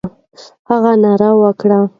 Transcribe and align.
هغې 0.67 0.93
ناره 1.03 1.29
وکړه. 1.41 1.79